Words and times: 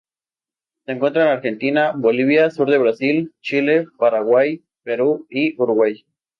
Se 0.87 0.93
encuentra 0.93 1.25
en 1.25 1.29
Argentina, 1.29 1.91
Bolivia, 1.95 2.49
sur 2.49 2.67
de 2.71 2.79
Brasil, 2.79 3.33
Chile, 3.39 3.85
Paraguay, 3.99 4.63
Perú 4.83 5.27
y 5.29 5.55
Uruguay. 5.61 6.03